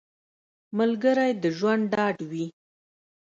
[0.77, 2.45] ملګری د ژوند ډاډ وي